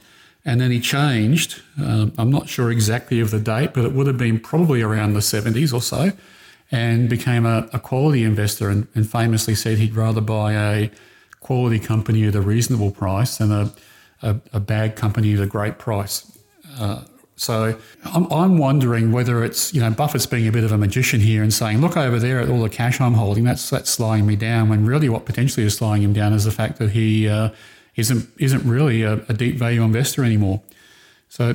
[0.44, 1.60] And then he changed.
[1.78, 5.14] Um, I'm not sure exactly of the date, but it would have been probably around
[5.14, 6.12] the 70s or so,
[6.70, 10.90] and became a, a quality investor and, and famously said he'd rather buy a
[11.40, 13.72] quality company at a reasonable price than a,
[14.22, 16.30] a, a bad company at a great price.
[16.78, 17.02] Uh,
[17.38, 21.20] so I'm, I'm wondering whether it's you know Buffett's being a bit of a magician
[21.20, 24.26] here and saying, look over there at all the cash I'm holding, that's that's slowing
[24.26, 24.68] me down.
[24.68, 27.50] When really what potentially is slowing him down is the fact that he uh,
[27.96, 30.62] isn't isn't really a, a deep value investor anymore.
[31.28, 31.54] So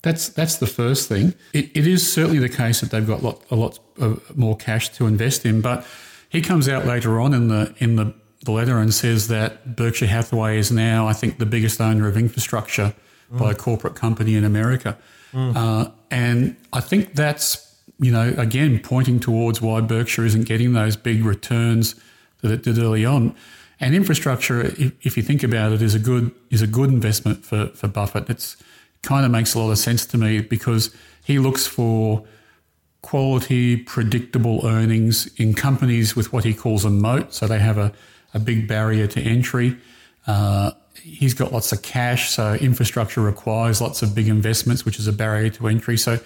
[0.00, 1.34] that's that's the first thing.
[1.52, 4.88] It, it is certainly the case that they've got lot, a lot of more cash
[4.90, 5.86] to invest in, but
[6.30, 8.14] he comes out later on in the in the,
[8.44, 12.16] the letter and says that Berkshire Hathaway is now, I think, the biggest owner of
[12.16, 12.94] infrastructure
[13.30, 14.96] by a corporate company in America,
[15.34, 17.64] uh, and I think that's
[17.98, 21.94] you know again pointing towards why Berkshire isn't getting those big returns
[22.42, 23.34] that it did early on.
[23.80, 27.44] And infrastructure, if, if you think about it, is a good is a good investment
[27.44, 28.28] for for Buffett.
[28.28, 28.56] It's
[29.02, 32.24] kind of makes a lot of sense to me because he looks for
[33.02, 37.32] quality, predictable earnings in companies with what he calls a moat.
[37.32, 37.92] So they have a,
[38.34, 39.76] a big barrier to entry.
[40.26, 45.06] Uh, he's got lots of cash, so infrastructure requires lots of big investments, which is
[45.06, 45.96] a barrier to entry.
[45.96, 46.18] So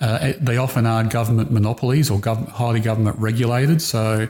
[0.00, 3.82] uh, they often are government monopolies or gov- highly government regulated.
[3.82, 4.28] So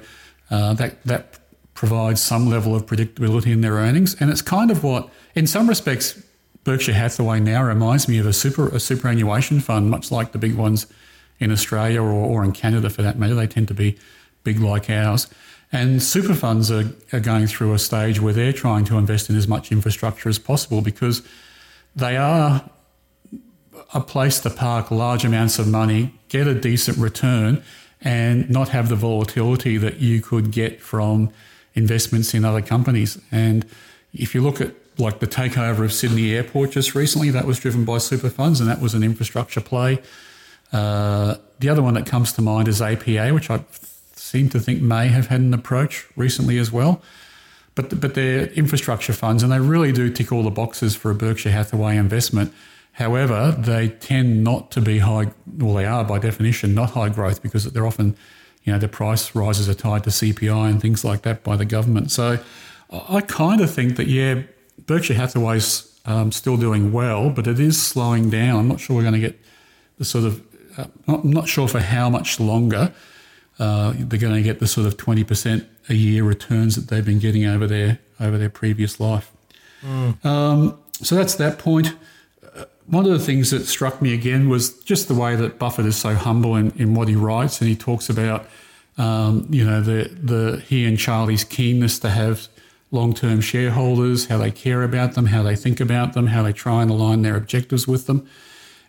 [0.50, 1.38] uh, that that
[1.74, 5.68] provides some level of predictability in their earnings, and it's kind of what, in some
[5.68, 6.20] respects,
[6.64, 10.56] Berkshire Hathaway now reminds me of a super a superannuation fund, much like the big
[10.56, 10.86] ones
[11.38, 13.34] in Australia or, or in Canada for that matter.
[13.34, 13.96] They tend to be
[14.44, 15.28] big like ours.
[15.72, 19.36] And super funds are, are going through a stage where they're trying to invest in
[19.36, 21.22] as much infrastructure as possible because
[21.94, 22.68] they are
[23.94, 27.62] a place to park large amounts of money, get a decent return,
[28.00, 31.30] and not have the volatility that you could get from
[31.74, 33.20] investments in other companies.
[33.30, 33.66] And
[34.12, 37.84] if you look at like the takeover of Sydney Airport just recently, that was driven
[37.84, 40.02] by super funds, and that was an infrastructure play.
[40.72, 43.64] Uh, the other one that comes to mind is APA, which I
[44.30, 47.02] seem to think may have had an approach recently as well.
[47.74, 51.14] But, but they're infrastructure funds and they really do tick all the boxes for a
[51.14, 52.52] Berkshire Hathaway investment.
[52.92, 57.42] However, they tend not to be high, well, they are by definition not high growth
[57.42, 58.16] because they're often,
[58.62, 61.64] you know, the price rises are tied to CPI and things like that by the
[61.64, 62.12] government.
[62.12, 62.38] So
[62.90, 64.42] I kind of think that, yeah,
[64.86, 68.60] Berkshire Hathaway's um, still doing well, but it is slowing down.
[68.60, 69.40] I'm not sure we're going to get
[69.98, 70.42] the sort of,
[70.78, 72.92] uh, I'm not sure for how much longer
[73.60, 77.18] uh, they're going to get the sort of 20% a year returns that they've been
[77.18, 79.30] getting over their over their previous life.
[79.82, 80.24] Mm.
[80.24, 81.94] Um, so that's that point.
[82.42, 85.86] Uh, one of the things that struck me again was just the way that Buffett
[85.86, 88.46] is so humble in, in what he writes, and he talks about
[88.96, 92.48] um, you know the the he and Charlie's keenness to have
[92.90, 96.52] long term shareholders, how they care about them, how they think about them, how they
[96.52, 98.26] try and align their objectives with them,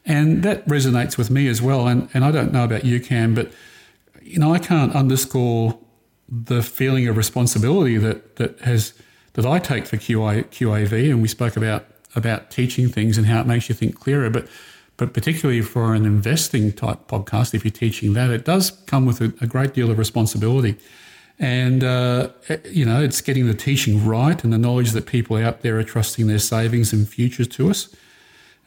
[0.06, 1.88] and that resonates with me as well.
[1.88, 3.52] And and I don't know about you, Cam, but
[4.24, 5.78] you know, I can't underscore
[6.28, 8.94] the feeling of responsibility that that has
[9.34, 13.42] that I take for QI, QAV, and we spoke about about teaching things and how
[13.42, 14.30] it makes you think clearer.
[14.30, 14.48] But
[14.98, 19.22] but particularly for an investing type podcast, if you're teaching that, it does come with
[19.22, 20.78] a, a great deal of responsibility.
[21.40, 22.30] And uh,
[22.70, 25.84] you know, it's getting the teaching right and the knowledge that people out there are
[25.84, 27.96] trusting their savings and futures to us.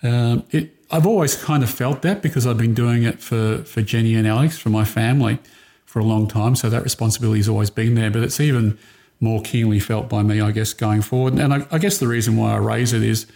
[0.03, 3.83] Um, it, I've always kind of felt that because I've been doing it for, for
[3.83, 5.41] Jenny and Alex, for my family,
[5.85, 6.55] for a long time.
[6.55, 8.13] So that responsibility has always been there.
[8.13, 8.79] But it's even
[9.19, 11.35] more keenly felt by me, I guess, going forward.
[11.35, 13.27] And I, I guess the reason why I raise it is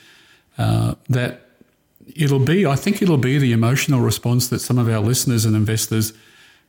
[0.56, 1.48] uh, that
[2.14, 5.56] it'll be, I think it'll be the emotional response that some of our listeners and
[5.56, 6.12] investors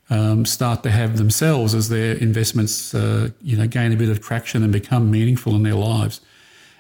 [0.09, 4.21] um, start to have themselves as their investments, uh, you know, gain a bit of
[4.21, 6.19] traction and become meaningful in their lives.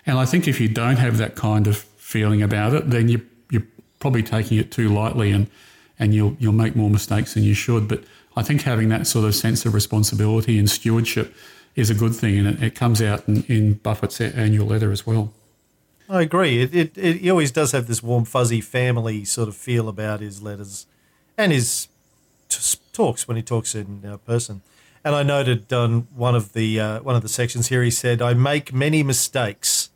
[0.07, 3.21] And I think if you don't have that kind of feeling about it, then you
[3.99, 5.47] probably taking it too lightly and
[5.99, 7.87] and you'll you'll make more mistakes than you should.
[7.87, 8.03] But
[8.35, 11.35] I think having that sort of sense of responsibility and stewardship
[11.75, 15.05] is a good thing, and it, it comes out in, in, Buffett's annual letter as
[15.05, 15.33] well.
[16.07, 16.61] I agree.
[16.61, 20.21] It, it, it he always does have this warm, fuzzy family sort of feel about
[20.21, 20.87] his letters
[21.37, 21.87] and his
[22.47, 24.61] t- talks when he talks in uh, person.
[25.03, 28.21] And I noted on one of the uh, one of the sections here, he said,
[28.21, 29.89] "I make many mistakes."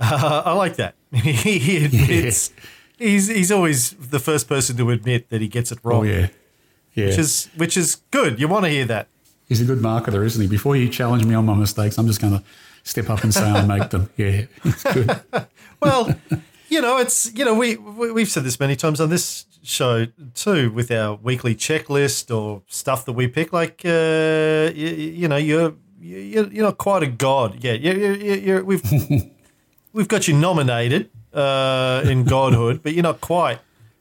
[0.00, 0.94] Uh, I like that.
[1.12, 2.50] he admits.
[2.56, 2.64] Yeah
[2.98, 6.00] he's he's always the first person to admit that he gets it wrong.
[6.00, 6.28] Oh yeah,
[6.94, 7.06] yeah.
[7.06, 8.40] Which is which is good.
[8.40, 9.08] You want to hear that.
[9.48, 10.48] He's a good marketer, isn't he?
[10.48, 12.44] Before you challenge me on my mistakes, I'm just going to
[12.82, 14.10] step up and say I make them.
[14.16, 15.20] Yeah, it's good.
[15.80, 16.14] well,
[16.68, 20.06] you know, it's you know we, we have said this many times on this show
[20.34, 23.52] too with our weekly checklist or stuff that we pick.
[23.52, 27.62] Like uh, you, you know, you're you're, you're not quite a god.
[27.64, 28.82] Yeah, you're, you're, you're we've
[29.92, 33.60] we've got you nominated uh, in godhood, but you're not quite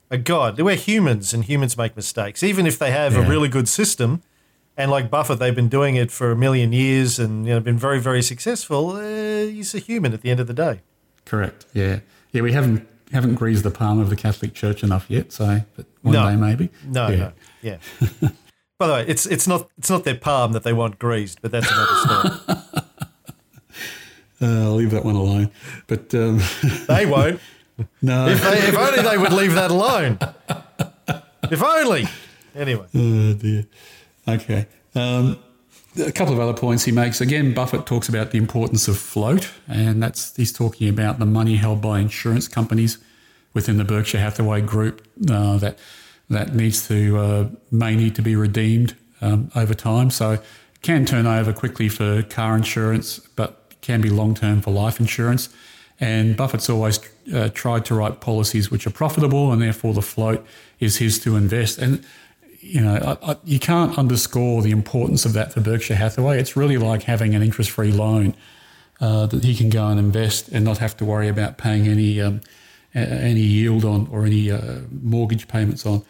[0.10, 0.60] a god.
[0.60, 3.26] We're humans, and humans make mistakes, even if they have yeah.
[3.26, 4.24] a really good system.
[4.76, 7.78] And like Buffett, they've been doing it for a million years, and you know, been
[7.78, 8.92] very, very successful.
[8.92, 10.82] Uh, he's a human at the end of the day.
[11.26, 11.66] Correct.
[11.74, 12.00] Yeah.
[12.32, 12.42] Yeah.
[12.42, 15.32] We haven't haven't greased the palm of the Catholic Church enough yet.
[15.32, 16.30] So, but one no.
[16.30, 16.70] day maybe.
[16.86, 17.08] No.
[17.08, 17.18] Yeah.
[17.18, 17.32] No.
[17.62, 17.78] Yeah.
[18.80, 21.52] By the way, it's it's not it's not their palm that they want greased, but
[21.52, 22.84] that's another story.
[24.42, 25.52] Uh, I'll leave that one alone.
[25.88, 26.42] But um,
[26.88, 27.40] they won't.
[28.02, 28.28] No.
[28.28, 30.20] If, they, if, only they would leave that alone.
[31.52, 32.08] If only.
[32.56, 32.86] Anyway.
[32.96, 33.66] Oh dear.
[34.28, 34.68] Okay.
[34.96, 35.40] Um,
[36.00, 37.22] a couple of other points he makes.
[37.22, 41.56] Again, Buffett talks about the importance of float, and that's he's talking about the money
[41.56, 42.98] held by insurance companies
[43.54, 45.80] within the Berkshire Hathaway group uh, that
[46.30, 50.10] that needs to uh, may need to be redeemed um, over time.
[50.10, 50.40] So
[50.82, 55.50] can turn over quickly for car insurance, but can be long term for life insurance.
[56.00, 57.00] And Buffett's always
[57.34, 60.46] uh, tried to write policies which are profitable, and therefore the float
[60.80, 61.80] is his to invest.
[61.80, 62.04] And
[62.60, 66.40] you know, I, I, you can't underscore the importance of that for Berkshire Hathaway.
[66.40, 68.36] It's really like having an interest-free loan
[69.00, 72.20] uh, that he can go and invest and not have to worry about paying any
[72.22, 72.42] um,
[72.94, 76.04] any yield on or any uh, mortgage payments on.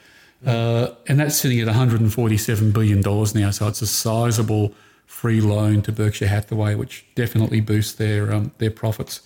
[0.46, 3.52] Uh, and that's sitting at $147 billion now.
[3.52, 4.74] So it's a sizable
[5.08, 9.22] free loan to Berkshire Hathaway, which definitely boosts their um, their profits.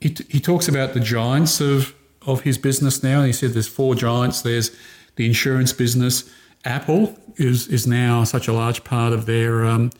[0.00, 3.24] He, t- he talks about the giants of, of his business now.
[3.24, 4.42] He said there's four giants.
[4.42, 4.70] There's
[5.16, 6.32] the insurance business.
[6.64, 9.90] Apple is is now such a large part of their um,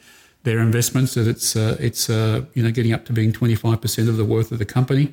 [0.45, 4.17] their investments that it's uh, it's uh, you know getting up to being 25% of
[4.17, 5.13] the worth of the company.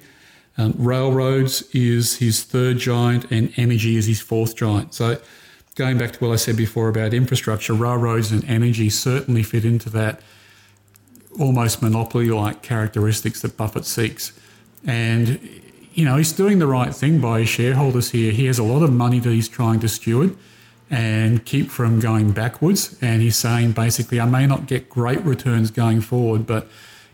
[0.57, 4.93] Um, railroads is his third giant, and energy is his fourth giant.
[4.93, 5.17] So,
[5.75, 9.89] going back to what I said before about infrastructure, railroads and energy certainly fit into
[9.91, 10.21] that
[11.39, 14.31] almost monopoly like characteristics that Buffett seeks.
[14.87, 15.39] And,
[15.93, 18.31] you know, he's doing the right thing by his shareholders here.
[18.31, 20.35] He has a lot of money that he's trying to steward
[20.89, 22.97] and keep from going backwards.
[23.01, 26.69] And he's saying basically, I may not get great returns going forward, but,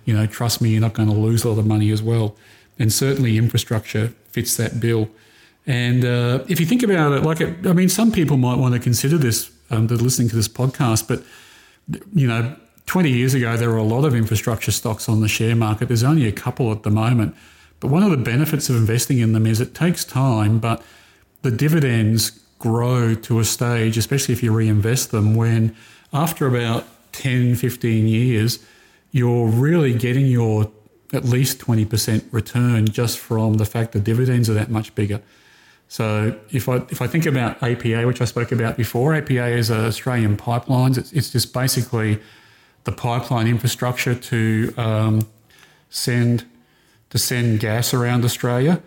[0.06, 2.36] you know, trust me, you're not going to lose a lot of money as well
[2.82, 5.08] and certainly infrastructure fits that bill.
[5.68, 8.74] And uh, if you think about it, like, it, I mean, some people might want
[8.74, 11.24] to consider this, um, are listening to this podcast, but,
[12.14, 12.56] you know,
[12.88, 15.88] 20 years ago, there were a lot of infrastructure stocks on the share market.
[15.88, 17.36] There's only a couple at the moment.
[17.80, 20.84] But one of the benefits of investing in them is it takes time, but
[21.42, 25.76] the dividends grow to a stage, especially if you reinvest them, when
[26.14, 28.60] after about 10, 15 years,
[29.12, 30.72] you're really getting your
[31.14, 35.22] at least 20% return just from the fact that dividends are that much bigger.
[35.92, 39.70] So if I if I think about APA, which I spoke about before, APA is
[39.70, 40.98] Australian pipelines.
[40.98, 42.18] It's, it's just basically
[42.86, 45.28] the pipeline infrastructure to um,
[45.90, 46.46] send
[47.10, 48.82] to send gas around Australia.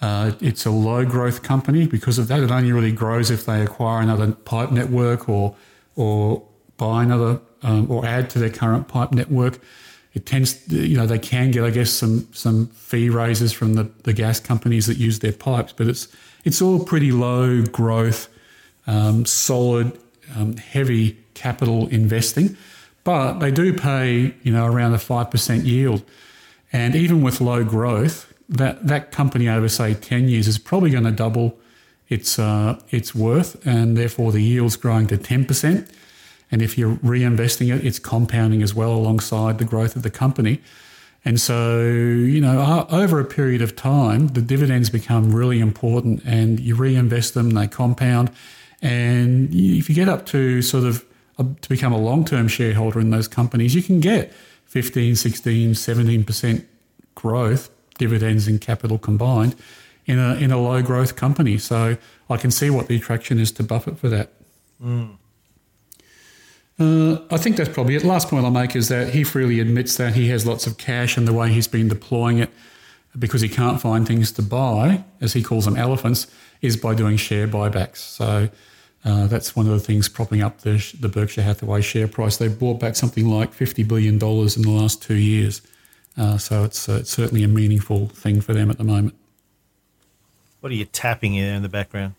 [0.00, 2.40] Uh, it's a low growth company because of that.
[2.40, 5.54] It only really grows if they acquire another pipe network or
[5.94, 6.42] or
[6.78, 9.58] buy another um, or add to their current pipe network
[10.16, 13.84] it tends, you know, they can get, I guess, some some fee raises from the,
[14.04, 16.08] the gas companies that use their pipes, but it's
[16.42, 18.28] it's all pretty low growth,
[18.86, 19.92] um, solid,
[20.34, 22.56] um, heavy capital investing,
[23.04, 26.02] but they do pay, you know, around a five percent yield,
[26.72, 31.04] and even with low growth, that that company over say ten years is probably going
[31.04, 31.58] to double
[32.08, 35.90] its uh, its worth, and therefore the yield's growing to ten percent.
[36.56, 40.62] And if you're reinvesting it, it's compounding as well alongside the growth of the company.
[41.22, 46.58] And so, you know, over a period of time, the dividends become really important and
[46.58, 48.30] you reinvest them, they compound.
[48.80, 51.04] And if you get up to sort of
[51.36, 54.32] a, to become a long term shareholder in those companies, you can get
[54.64, 56.64] 15, 16, 17%
[57.16, 59.54] growth, dividends and capital combined,
[60.06, 61.58] in a, in a low growth company.
[61.58, 61.98] So
[62.30, 64.30] I can see what the attraction is to Buffett for that.
[64.82, 65.18] Mm.
[66.78, 68.04] Uh, I think that's probably it.
[68.04, 71.16] Last point I'll make is that he freely admits that he has lots of cash
[71.16, 72.50] and the way he's been deploying it
[73.18, 76.26] because he can't find things to buy, as he calls them elephants,
[76.60, 77.96] is by doing share buybacks.
[77.96, 78.50] So
[79.04, 82.36] uh, that's one of the things propping up the, the Berkshire Hathaway share price.
[82.36, 85.62] They've bought back something like $50 billion in the last two years.
[86.18, 89.14] Uh, so it's, uh, it's certainly a meaningful thing for them at the moment.
[90.60, 92.14] What are you tapping there in the background?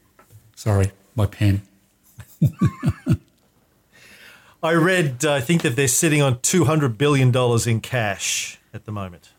[0.56, 1.62] Sorry, my pen.
[4.64, 7.36] I read, uh, I think that they're sitting on $200 billion
[7.68, 9.30] in cash at the moment.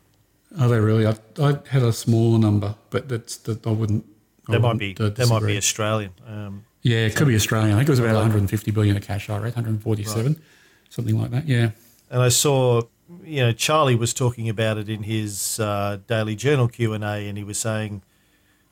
[0.58, 1.06] Are they really?
[1.06, 4.04] I, I had a smaller number, but that's that I wouldn't.
[4.48, 4.96] I that might be.
[4.98, 6.12] Uh, that might be Australian.
[6.26, 7.74] Um, yeah, it could be Australian.
[7.74, 9.28] I think it was about 150 billion of cash.
[9.28, 10.42] I read 147, right.
[10.88, 11.46] something like that.
[11.46, 11.72] Yeah.
[12.10, 12.82] And I saw,
[13.24, 17.28] you know, Charlie was talking about it in his uh, daily journal Q and A,
[17.28, 18.02] and he was saying,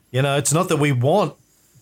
[0.09, 1.35] you know, it's not that we want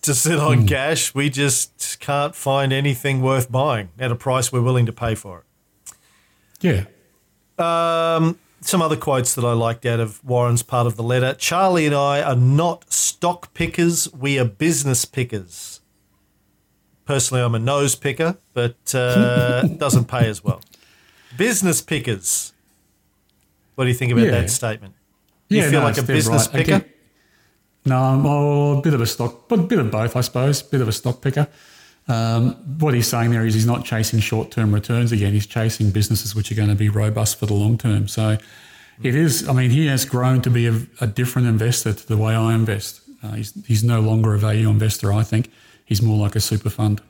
[0.05, 0.67] to sit on mm.
[0.67, 1.13] cash.
[1.13, 5.39] We just can't find anything worth buying at a price we're willing to pay for
[5.39, 5.45] it.
[6.61, 6.85] Yeah.
[7.57, 11.33] Um, some other quotes that I liked out of Warren's part of the letter.
[11.35, 15.81] Charlie and I are not stock pickers, we are business pickers.
[17.05, 20.61] Personally, I'm a nose picker, but uh, doesn't pay as well.
[21.37, 22.53] Business pickers.
[23.75, 24.31] What do you think about yeah.
[24.31, 24.95] that statement?
[25.49, 26.55] You yeah, feel no, like a business right.
[26.55, 26.75] picker?
[26.77, 26.91] Again,
[27.85, 30.61] no, I'm oh, a bit of a stock, but a bit of both, I suppose.
[30.63, 31.47] Bit of a stock picker.
[32.07, 35.33] Um, what he's saying there is he's not chasing short term returns again.
[35.33, 38.07] He's chasing businesses which are going to be robust for the long term.
[38.07, 38.37] So
[39.01, 42.17] it is, I mean, he has grown to be a, a different investor to the
[42.17, 43.01] way I invest.
[43.23, 45.51] Uh, he's, he's no longer a value investor, I think.
[45.83, 47.01] He's more like a super fund.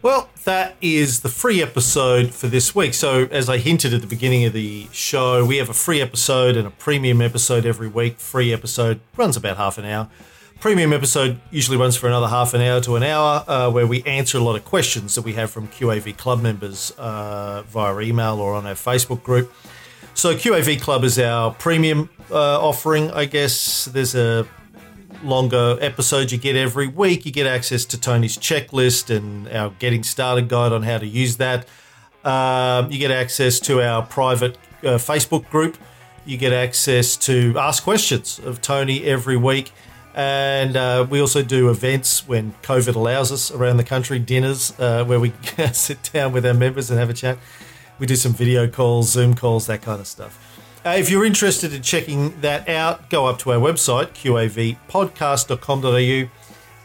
[0.00, 2.94] Well, that is the free episode for this week.
[2.94, 6.56] So, as I hinted at the beginning of the show, we have a free episode
[6.56, 8.20] and a premium episode every week.
[8.20, 10.08] Free episode runs about half an hour.
[10.60, 14.04] Premium episode usually runs for another half an hour to an hour, uh, where we
[14.04, 18.38] answer a lot of questions that we have from QAV Club members uh, via email
[18.38, 19.52] or on our Facebook group.
[20.14, 23.86] So, QAV Club is our premium uh, offering, I guess.
[23.86, 24.46] There's a
[25.22, 27.26] longer episodes you get every week.
[27.26, 31.36] You get access to Tony's checklist and our getting started guide on how to use
[31.36, 31.66] that.
[32.24, 35.78] Um, you get access to our private uh, Facebook group.
[36.26, 39.72] You get access to ask questions of Tony every week.
[40.14, 45.04] And uh, we also do events when COVID allows us around the country, dinners uh,
[45.04, 45.32] where we
[45.72, 47.38] sit down with our members and have a chat.
[47.98, 50.47] We do some video calls, Zoom calls, that kind of stuff.
[50.86, 56.30] Uh, if you're interested in checking that out, go up to our website, qavpodcast.com.au,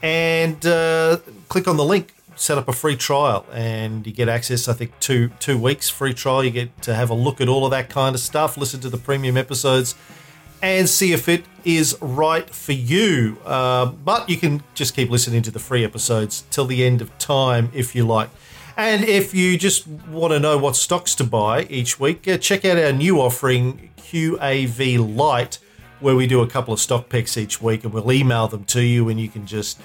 [0.01, 1.17] and uh,
[1.47, 2.15] click on the link.
[2.35, 4.67] Set up a free trial, and you get access.
[4.67, 6.43] I think two two weeks free trial.
[6.43, 8.57] You get to have a look at all of that kind of stuff.
[8.57, 9.93] Listen to the premium episodes,
[10.59, 13.37] and see if it is right for you.
[13.45, 17.15] Uh, but you can just keep listening to the free episodes till the end of
[17.19, 18.31] time if you like.
[18.75, 22.65] And if you just want to know what stocks to buy each week, uh, check
[22.65, 25.59] out our new offering, QAV Lite,
[25.99, 28.81] where we do a couple of stock picks each week and we'll email them to
[28.81, 29.79] you and you can just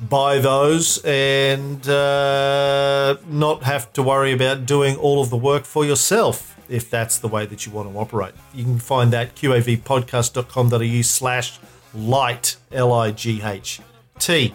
[0.00, 5.84] buy those and uh, not have to worry about doing all of the work for
[5.84, 8.32] yourself if that's the way that you want to operate.
[8.54, 11.58] You can find that qavpodcast.com.au slash
[11.92, 13.80] light, L I G H
[14.18, 14.54] T.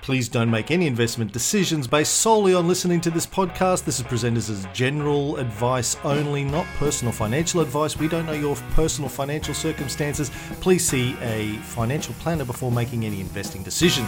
[0.04, 3.84] Please don't make any investment decisions based solely on listening to this podcast.
[3.84, 7.96] This is presented as general advice only, not personal financial advice.
[7.96, 10.30] We don't know your personal financial circumstances.
[10.60, 14.06] Please see a financial planner before making any investing decisions.